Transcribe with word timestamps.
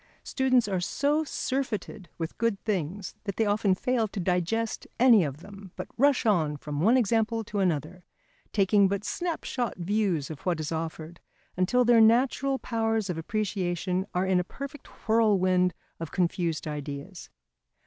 Students 0.23 0.67
are 0.67 0.79
so 0.81 1.23
surfeited 1.23 2.09
with 2.17 2.39
good 2.39 2.59
things 2.63 3.13
that 3.25 3.35
they 3.35 3.45
often 3.45 3.75
fail 3.75 4.07
to 4.07 4.19
digest 4.19 4.87
any 4.99 5.23
of 5.23 5.41
them; 5.41 5.73
but 5.75 5.89
rush 5.95 6.25
on 6.25 6.57
from 6.57 6.81
one 6.81 6.97
example 6.97 7.43
to 7.43 7.59
another, 7.59 8.03
taking 8.51 8.87
but 8.87 9.03
snapshot 9.03 9.77
views 9.77 10.31
of 10.31 10.39
what 10.39 10.59
is 10.59 10.71
offered, 10.71 11.19
until 11.55 11.85
their 11.85 12.01
natural 12.01 12.57
powers 12.57 13.11
of 13.11 13.17
appreciation 13.19 14.07
are 14.15 14.25
in 14.25 14.39
a 14.39 14.43
perfect 14.43 14.87
whirlwind 15.07 15.71
of 15.99 16.09
confused 16.11 16.67
ideas. 16.67 17.29